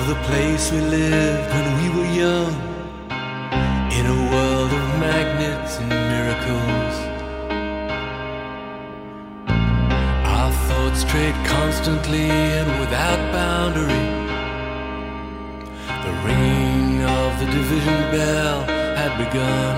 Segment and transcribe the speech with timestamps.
[0.00, 2.52] of the place we lived when we were young
[3.98, 6.94] in a world of magnets and miracles.
[10.24, 14.06] Our thoughts trade constantly and without boundary.
[16.04, 18.64] The ringing of the division bell
[18.96, 19.76] had begun.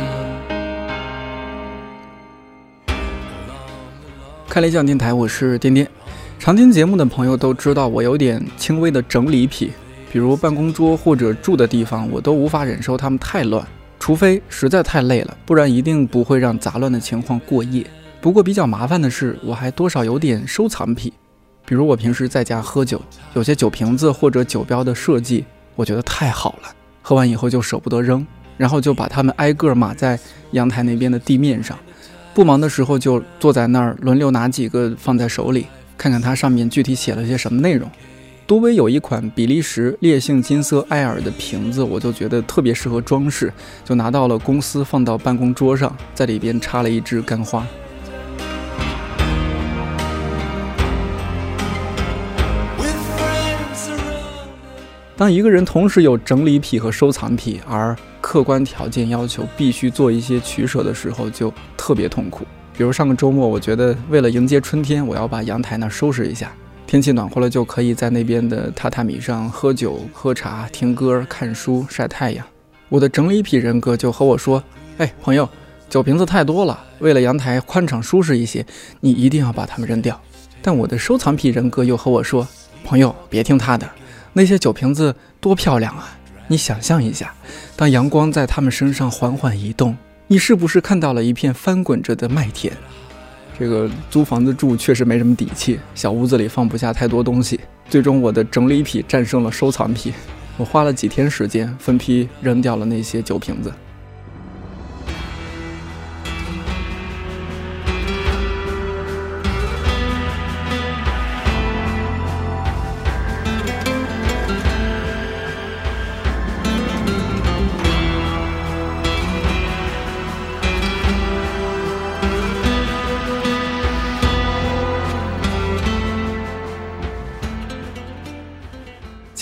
[4.48, 5.88] 看理想电台，我是颠颠。
[6.38, 9.72] 常听节目的朋友都知道，我有点轻微的整理癖，
[10.12, 13.66] 比如办公桌或者住的地方，我都无法忍受它们太乱，
[13.98, 17.86] 除非实在太累了，不然一定不会让杂乱的情况过夜。
[18.20, 21.10] 不过比较麻烦的是，我还多少有点收藏癖，
[21.64, 23.00] 比如我平时在家喝酒，
[23.32, 26.68] 有些酒瓶子或者酒标的设计，我觉得太好了，
[27.00, 28.26] 喝完以后就舍不得扔，
[28.58, 31.78] 然后就把它们挨个码在阳台那边的地面上，
[32.34, 35.66] 不忙的时候就坐在那儿轮流拿几个放在手里。
[35.96, 37.88] 看看它上面具体写了些什么内容。
[38.52, 43.50] 多威有一款比利时烈性金色艾尔的瓶子，我就觉得特别适合装饰，
[43.82, 47.66] 就拿到了公司放到办公桌上，在里边插了一支干花。
[55.16, 62.46] 当一个人同时有整理癖和收藏癖，而客观条件要求必须做一些取舍的时候，就特别痛苦。
[62.76, 66.52] 比如上个周末，我觉得为了迎接春天，我要把阳台那收拾一下。
[66.86, 72.44] 天气暖和了，就可以在那边的榻榻米上喝酒、喝茶、听歌、看书、晒太阳。
[72.88, 74.62] 我的整理癖人格就和我说
[74.98, 75.48] ：“哎，朋友，
[75.88, 78.64] 酒瓶子太多了，为了阳台宽敞舒适一些，
[79.00, 80.20] 你一定要把它们扔掉。”
[80.60, 82.46] 但我的收藏癖人格又和我说
[82.84, 83.88] ：“朋友，别听他的，
[84.34, 86.16] 那些酒瓶子多漂亮啊！
[86.48, 87.34] 你想象一下，
[87.74, 89.96] 当阳光在它们身上缓缓移动。”
[90.28, 92.74] 你是不是看到了一片翻滚着的麦田？
[93.62, 97.60] 这个租房子住确实没什么底气，小屋子里放不下太多东西。
[97.88, 100.12] 最终，我的整理癖战胜了收藏癖，
[100.56, 103.72] 我花了几天时间分批扔掉了那些酒瓶子。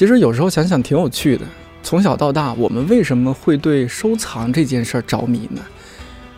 [0.01, 1.45] 其实有时候想想挺有趣的。
[1.83, 5.61] 从小到大，我们为什么会对收藏这件事儿着迷呢？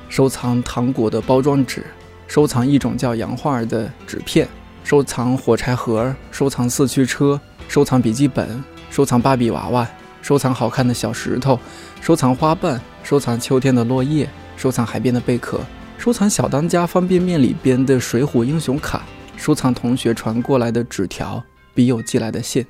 [0.08, 1.86] 收藏糖果的包装纸，
[2.26, 4.48] 收藏一种叫洋画的纸片，
[4.82, 9.88] 收藏火柴盒，收藏四驱车，收藏笔记本，收藏芭比娃娃，
[10.22, 11.56] 收藏好看的小石头，
[12.00, 15.60] 收藏花瓣，收藏秋天的落叶，收藏海边的贝壳，
[15.98, 19.04] 收藏小当家方便面里边的水浒英雄卡，
[19.36, 21.40] 收藏同学传过来的纸条，
[21.76, 22.66] 笔友寄来的信。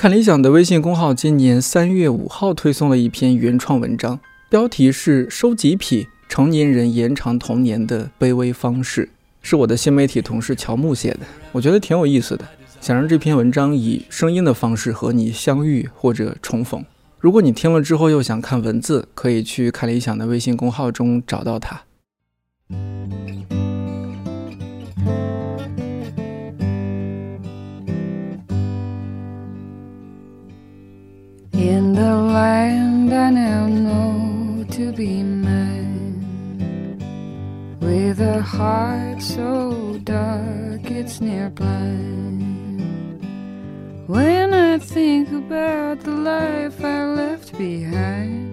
[0.00, 4.18] 看理想的微信公号今年三月五号推送了一篇原创文章，
[4.48, 9.10] 标题是“收集癖成年人延长童年的卑微方式”，
[9.42, 11.20] 是我的新媒体同事乔木写的，
[11.52, 12.48] 我觉得挺有意思的，
[12.80, 16.82] 想让这篇文章以声音的方式和你相遇或者重逢。
[17.18, 21.82] 如果你听了之后又想看文字，可以去看理想的微信公号中找到它。
[32.40, 36.96] Find I now know to be mine,
[37.80, 42.40] with a heart so dark it's near blind.
[44.06, 48.48] When I think about the life I left behind,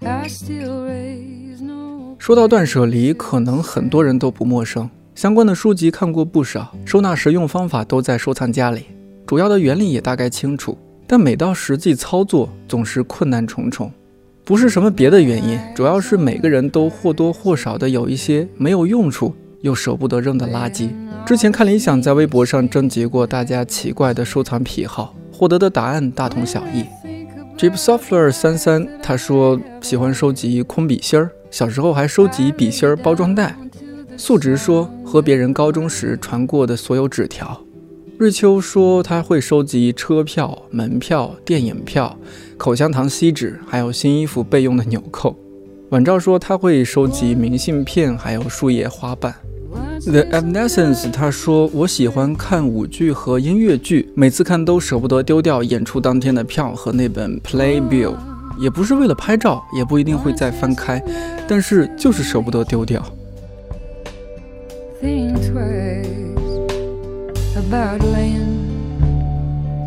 [0.00, 2.16] I still raise no.
[2.18, 8.86] 说到断舍离，可能很多人都不陌生，相关的书籍看过不少，收纳实用方法都在收藏夹里，
[9.26, 10.78] 主要的原理也大概清楚。
[11.06, 13.90] 但每到实际操作，总是困难重重，
[14.44, 20.90] 不是什么别的原因，主要是每个人都或多或少的有一些没有用处又舍不得扔的垃圾。
[21.26, 26.84] 之前看理想在微博上征集过大家奇怪的收藏癖好，获得的答案大同小异。
[27.56, 33.56] Jeep Software 三三他说喜欢收集空笔芯儿，小时候还收集笔芯儿包装袋。
[34.16, 37.60] 素直说和别人高中时传过的所有纸条。
[38.16, 42.16] 瑞秋说他会收集车票、门票、电影票、
[42.56, 45.36] 口香糖锡纸，还有新衣服备用的纽扣。
[45.88, 49.34] 晚照说他会收集明信片，还有树叶花瓣。
[50.04, 58.14] The Evanescence 他说我喜欢看舞剧和音乐剧，每次看都舍不得丢掉演出当天的票和那本 Playbill，
[58.60, 61.02] 也不是为了拍照，也不一定会再翻开，
[61.48, 63.04] 但是就是舍不得丢掉。
[67.74, 68.72] About laying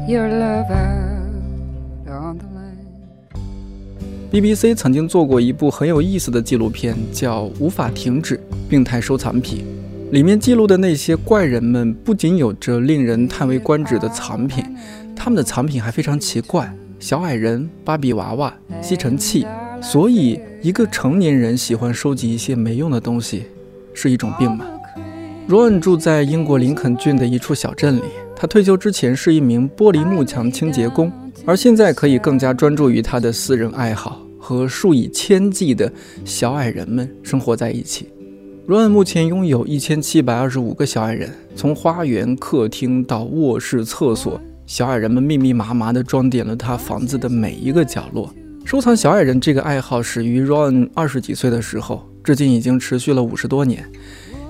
[0.07, 0.97] your love out.
[4.29, 8.37] BBC 曾经做过一部很有意思的纪录片，叫《无法停止：
[8.67, 9.63] 病态收藏品》。
[10.11, 14.63] 里面记录的那些怪人们，不仅有着令人叹为观止的藏品，
[15.15, 16.69] 他们的藏品还非常奇怪：
[16.99, 19.47] 小矮人、芭比娃娃、吸尘器。
[19.81, 23.45] 所以，一个成年人喜欢收集一些没用的东西，
[23.93, 24.65] 是一种病吗？
[25.47, 28.01] Ron 住在英国林肯郡的一处小镇里。
[28.35, 31.09] 他退休之前是一名玻璃幕墙清洁工，
[31.45, 35.89] 而现在可以更加专注于他的私人爱好，和数以千计的
[36.25, 38.09] 小矮人们生活在一起。
[38.67, 48.29] Ron 目前拥有一千七百二十五个小矮人，从花园、客厅到卧室、厕所，小矮人们密密麻麻地装点了他房子的每一个角落。
[48.65, 53.89] 收藏小矮人这个爱好始于 Ron 二十几岁的时候，至今已经持续了五十多年。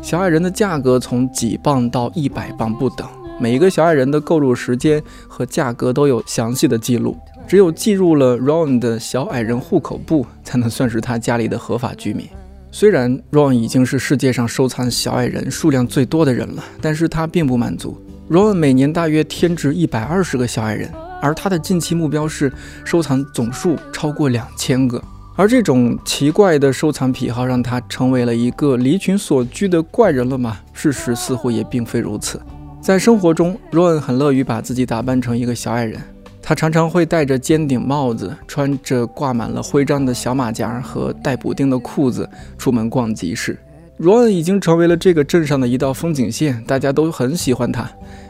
[0.07, 3.05] 小矮人的价格从几磅到一百磅不等，
[3.41, 7.17] 每一个小矮人的购入时间和价格都有详细的记录。
[7.45, 12.25] 只有记入了 Ron 的小矮人户口簿，才能算是他家里的合法居民。
[12.71, 18.01] 虽然 Ron 已经是世界上收藏小矮人数量最多的人了，但是他并不满足。
[18.29, 20.89] Ron 每年大约添置一百二十个小矮人，
[21.21, 22.49] 而他的近期目标是
[22.85, 25.03] 收藏总数超过两千个。
[25.37, 30.57] 而这种奇怪的收藏癖好，让他成为了一个离群所居的怪人了吗？
[30.73, 32.41] 事实似乎也并非如此。
[32.81, 36.01] 在生活中，罗恩很乐于把自己打扮成一个小矮人。
[36.41, 43.59] 他常常会戴着尖顶帽子，穿着挂满了徽章的小马甲和带补丁的裤子出门逛集市。
[43.97, 47.87] 罗恩已经成为了这个镇上的一道风景线，大家都很喜欢他。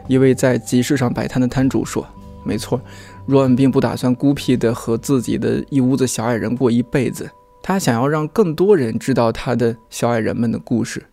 [0.08, 2.06] 一位在集市上摆摊的摊主说
[2.44, 2.82] ：“没错。”
[3.28, 7.30] 若恩并不打算孤僻地和自己的一屋子小矮人过一辈子，
[7.62, 11.04] 他想要让更多人知道他的小矮人们的故事。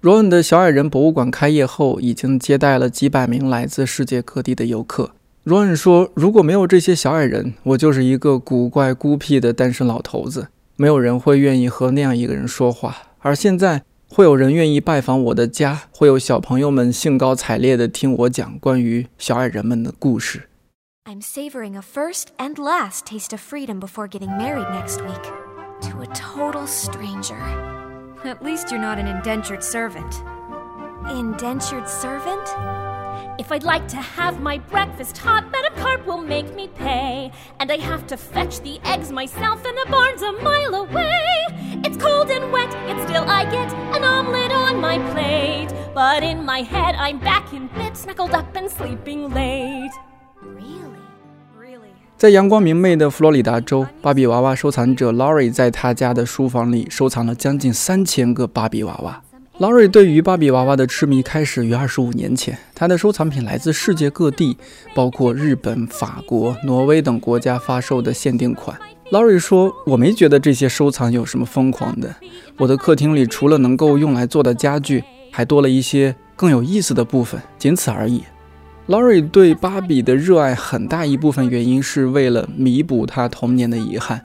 [0.00, 5.12] 若恩的小矮人博物馆开业后，已经接待了几百名来自世界各地的游客。
[5.44, 12.96] 若恩说：“如果没有这些小矮人，我就是一个古怪孤僻的单身老头子，没有人会愿意和那样一个人说话。
[13.20, 20.48] 而现在，会有人愿意拜访我的家，会有小朋友们兴高采烈地听我讲关于小矮人们的故事。”
[21.04, 25.22] I'm savoring a first and last taste of freedom before getting married next week.
[25.90, 27.34] To a total stranger.
[28.24, 30.22] At least you're not an indentured servant.
[31.10, 32.48] Indentured servant?
[33.40, 37.32] If I'd like to have my breakfast hot, Madam Carp will make me pay.
[37.58, 41.46] And I have to fetch the eggs myself, and the barn's a mile away.
[41.84, 45.76] It's cold and wet, yet still I get an omelet on my plate.
[45.94, 49.90] But in my head, I'm back in bed, snuggled up and sleeping late.
[52.22, 59.20] 在阳光明媚的佛罗里达州，芭比娃娃收藏者 Lori 在他家的书房里收藏了将近三千个芭比娃娃。
[59.58, 64.56] Lori 对于芭比娃娃的痴迷开始于二十五年前，他的收藏品来自世界各地，
[64.94, 68.78] 包括日本、法国、挪威等国家发售的限定款。
[69.10, 72.14] Lori 说：“我没觉得这些收藏有什么疯狂的。
[72.56, 75.02] 我的客厅里除了能够用来做的家具，
[75.32, 78.22] 还多了一些更有意思的部分，仅此而已。”
[78.88, 84.20] Lori 对芭比的热爱很大一部分原因是为了弥补她童年的遗憾。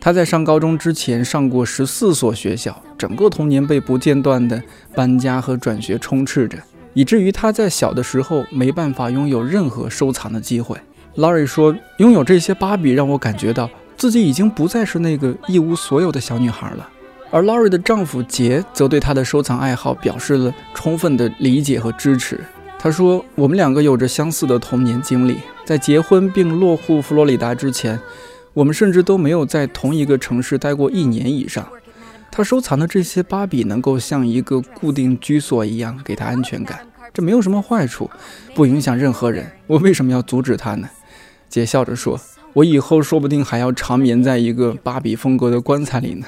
[0.00, 4.60] 她在上高中之前上过十四所学校，整个童年被不间断的
[4.96, 6.58] 搬家和转学充斥着，
[6.92, 10.76] 以至于她在小的时候没办法拥有任何收藏的机会。
[11.14, 16.90] Lori 说：“拥有这些芭比让我感觉到自己已经不再是那个一无所有的小女孩了。”
[17.30, 22.40] 而 Lori 的丈夫杰则对她的收藏爱好表示了充分的理解和支持。
[22.84, 27.98] 他说：“我们两个有着相似的童年经历，在结婚并落户佛罗里达之前，
[28.52, 31.66] 我们甚至都没有在同一个城市待过一年以上。
[32.30, 38.10] 他收藏的这些芭比能够像一个固定居所一样给他安全感，这没有什么坏处，
[38.54, 39.50] 不影响任何人。
[39.66, 40.86] 我为什么要阻止他呢？”
[41.48, 42.20] 姐笑着说
[42.52, 46.26] ：“我以后说不定还要长眠在一个芭比风格的棺材里呢。”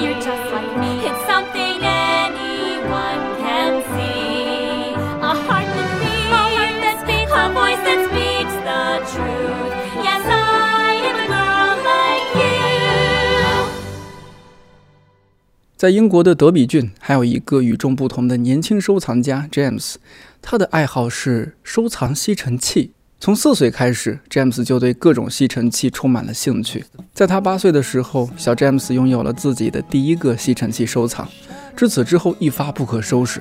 [15.86, 19.94] 在英国的德比郡，还有一个与众不同的年轻收藏家 James，
[20.42, 22.90] 他的爱好是收藏吸尘器。
[23.20, 26.84] 从四岁开始，James 就对各种吸尘器充满了兴趣。
[27.14, 31.28] 在他八岁的时候，小 James 拥有了自己的第一个吸尘器收藏，
[31.76, 33.40] 至此之后一发不可收拾。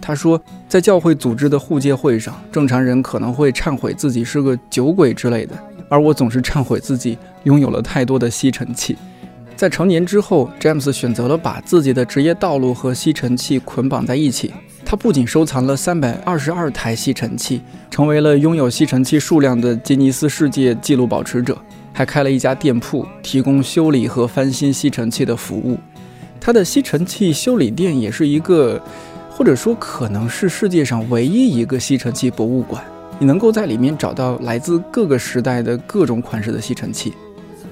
[0.00, 5.54] 他说，在教会组织的护戒会上，正常人可能会忏悔自己是个酒鬼之类的，
[5.90, 8.96] 而我总是忏悔自己拥有了太多的吸尘器。
[9.62, 14.52] 在成年之后，詹姆斯选择了把自己的职业道路和吸尘器捆绑在一起。
[14.84, 21.56] 他不仅收藏了三百二十二台吸尘器，成为了拥有吸尘器数量的吉尼斯世界纪录保持者，
[21.92, 25.78] 还开了一家店铺，提供修理和翻新吸尘器的服务。
[26.40, 28.82] 他的吸尘器修理店也是一个，
[29.30, 32.82] 或者说可能是世界上唯一一个吸尘器博物馆。
[33.20, 37.12] 你能够在里面找到来自各个时代的各种款式的吸尘器。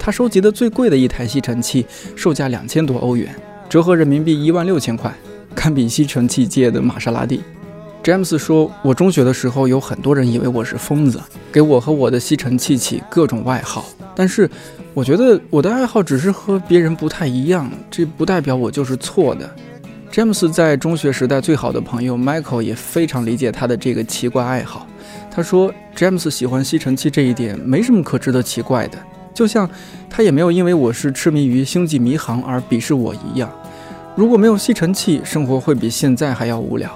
[0.03, 3.35] 他收集的最贵的一台吸尘器售价两千多欧元，
[3.69, 5.13] 折合人民币一万六千块，
[5.53, 7.43] 堪比吸尘器界的玛莎拉蒂。
[8.01, 13.85] 詹姆斯说：“我中学的时候有很多人以为我是疯子，给我和我的吸尘器起各种外号。
[14.15, 14.49] 但是
[14.95, 19.47] 我觉得我的爱好只是和别人不太一样，这不代表我就是错的。”
[20.11, 24.87] 詹姆斯在中学时代最好的朋友 Michael 也非常理解他的这个奇怪爱好。
[25.29, 28.97] 他说：“詹姆斯喜欢吸尘器这一点没什么可值得奇怪的。”
[29.33, 29.69] 就像
[30.09, 33.49] 他也没有因为我是痴迷于星际迷航而鄙视我一样。
[34.15, 36.91] 如果没有吸尘器，生活会比现在还要无聊。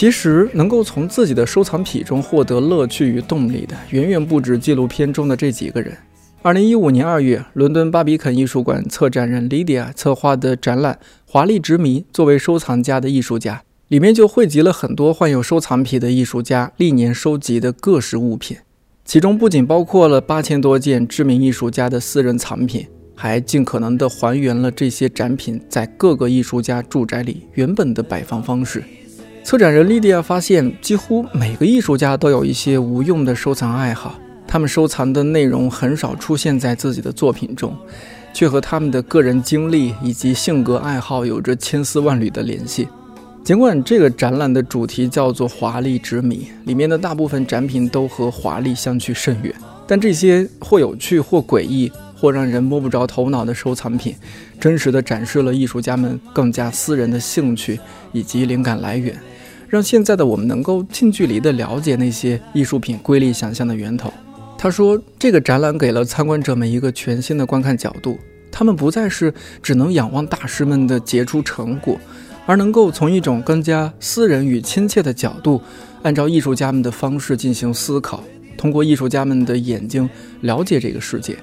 [0.00, 5.94] 其实，能够从自己的收藏品中获得乐趣与动力的，远远不止纪录片中的这几个人。
[6.40, 10.94] 二零一五年二月，伦敦巴比肯艺术馆策展人 Lydia 策划的展览
[11.26, 18.56] 《华丽之谜》，作为收藏家的艺术家，里面就汇集了很多患有收藏癖的艺术家历年收集的各式物品，
[19.04, 28.82] 其中不仅包括了八千多件知名艺术家的私人藏品，还尽可能地还原了这些展品在各个艺术家住宅里原本的摆放方式。
[29.42, 34.14] 策展人莉迪亚发现，几乎每个艺术家都有一些无用的收藏爱好，
[34.46, 37.74] 他们收藏的内容很少出现在自己的作品中，
[38.32, 42.86] 却和他们的个人经历以及性格爱好有着千丝万缕的联系。
[43.42, 49.52] 尽管这个展览的主题叫做“华丽之谜”，里面的大部分展品都和华丽相去甚远，
[49.86, 54.14] 但这些或有趣、或诡异、或让人摸不着头脑的收藏品，
[54.60, 57.80] 真实的展示了艺术家们更加私人的兴趣
[58.12, 59.18] 以及灵感来源。
[59.70, 64.12] 让现在的我们能够近距离地了解那些艺术品瑰丽想象的源头。
[64.58, 68.18] 他说，这个展览给了参观者们一个全新的观看角度，
[68.52, 71.98] 他们不再是只能仰望大师们的杰出成果，
[72.44, 75.62] 而能够从一种更加私人与亲切的角度，
[76.02, 78.22] 按照艺术家们的方式进行思考，
[78.58, 80.10] 通过艺术家们的眼睛
[80.42, 81.36] 了解这个世界。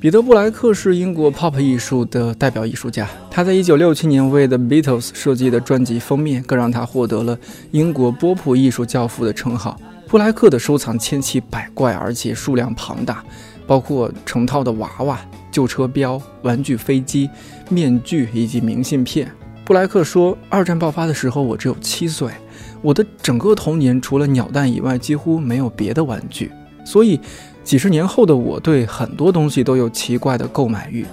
[0.00, 3.08] 彼得·布莱克是英国 pop 艺术的代表艺术家。
[3.30, 7.36] 他在1967年为 The Beatles 设计的专辑封面，更让他获得了
[7.72, 9.76] 英国波普艺术教父的称号。
[10.06, 13.24] 布莱克的收藏千奇百怪，而且数量庞大，
[13.66, 17.28] 包括成套的娃娃、旧车标、玩具飞机、
[17.68, 19.28] 面具以及明信片。
[19.68, 22.32] 布莱克说：“二战爆发的时候，我只有七岁，
[22.80, 26.50] 我的整个童年除了鸟蛋以外，几乎没有别的玩具，
[26.86, 27.20] 所以。”
[27.62, 31.04] 几十年后的我，对很多东西都有奇怪的购买欲。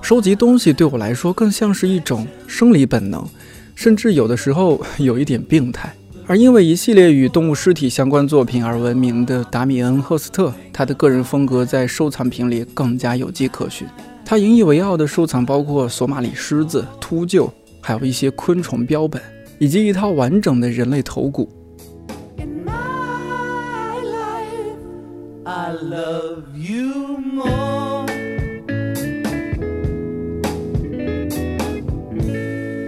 [0.00, 3.26] 收集东西对我来说，更像是一种生理本能，
[3.74, 5.92] 甚至有的时候有一点病态。
[6.28, 13.84] 而因为一系列与动物尸体相关作品而闻名的达米恩·赫斯特，他的个人风格在收藏品里更加有迹可循。
[14.24, 17.50] 他引以为傲的收藏包括索马里狮子、秃鹫，
[17.86, 19.20] 还有一些昆虫标本，
[19.58, 21.52] 以及一套完整的人类头骨。
[25.74, 28.06] love you more《。。。。。。。。。。。。。。。。。。。。。。。。。。。。。。。。。。。。。。。。。。
[28.24, 29.04] I love
[32.22, 32.84] you more.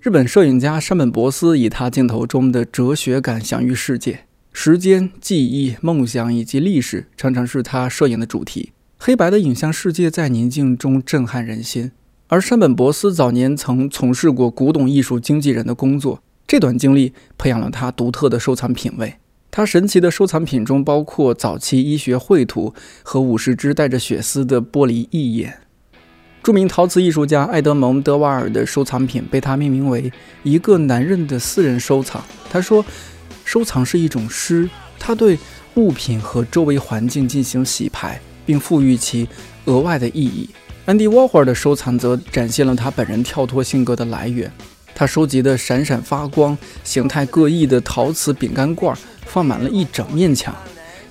[0.00, 4.20] 日本摄影家山本博司以他镜头中的哲学感享誉世界，
[4.52, 8.70] 时间、记忆、梦想以及历史常常是他摄影的主题。
[8.98, 11.90] 黑白的影像世界在宁静中震撼人心。
[12.30, 19.16] 而山本博司早年曾从事过古董艺术经纪人的工作，这段经历培养了他独特的收藏品味。
[19.50, 22.72] 他神奇的收藏品中包括早期医学绘图
[23.02, 25.58] 和五十只带着血丝的玻璃义眼。
[26.40, 30.12] 著名陶瓷艺术家埃德蒙·德瓦尔的收藏品被他命名为
[30.44, 32.24] “一个男人的私人收藏”。
[32.48, 32.84] 他说
[33.44, 34.70] ：“收藏是一种诗，
[35.00, 35.36] 他对
[35.74, 39.28] 物品和周围环境进行洗牌，并赋予其
[39.64, 40.48] 额外的意义。”
[40.90, 44.50] Andy Warhol 的收藏则展现了他本人跳脱性格的来源。
[44.92, 48.92] 他收集的闪闪发光、形态各异的陶瓷饼干罐
[49.24, 50.52] 放满了一整面墙。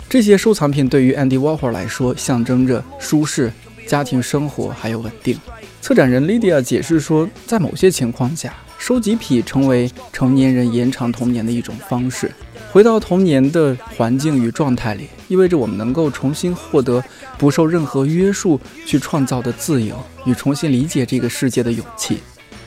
[0.09, 3.53] 这些收藏品对于 Andy Warhol 来说，象征着舒适。
[3.87, 5.39] 家庭生活还有稳定。
[5.81, 12.29] 策展人 Lydia 解释说，在某些情况下，收集癖成为成年人延长童年的一种方式。
[12.71, 17.03] 回到童年的环境与状态里，意味着我们能够重新获得
[17.37, 19.95] 不受任何约束去创造的自由
[20.25, 22.19] 与重新理解这个世界的勇气。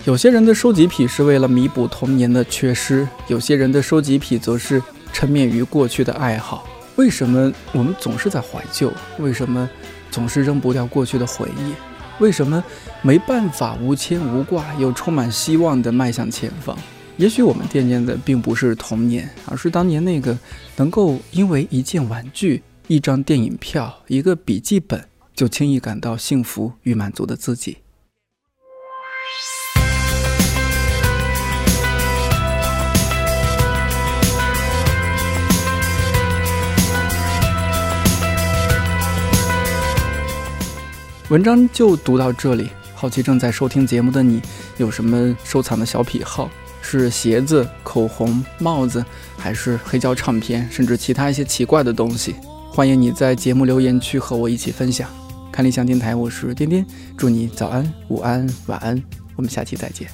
[0.05, 6.67] 有些人的收集癖是为了弥补童年的缺失，有些人的收集癖则是沉湎于过去的爱好。
[6.97, 8.93] 为什么我们总是在怀旧？
[9.19, 9.71] 为什么？
[10.11, 11.73] 总是扔不掉过去的回忆，
[12.19, 12.63] 为什么
[13.01, 16.77] 没办法无牵无挂又充满希望地迈向前方？
[17.19, 20.37] 也许我们惦念的并不是童年，而是当年那个
[20.77, 27.79] 能够因为一件玩具、一张电影票、一个笔记本就轻易感到幸福与满足的自己。
[41.29, 42.71] 文章就读到这里。
[42.95, 44.41] 好奇正在收听节目的你，
[44.77, 46.51] 有什么收藏的小癖好？
[46.99, 49.05] 是鞋子、口红、帽子，
[49.39, 52.35] 还是黑胶唱片，甚至其他一些奇怪的东西？
[52.71, 55.09] 欢迎你在节目留言区和我一起分享。
[55.51, 56.85] 看理想电台，我是颠颠，
[57.17, 59.03] 祝你早安、午安、晚安，
[59.37, 60.09] 我们下期再见。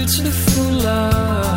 [0.10, 1.49] to the full Love.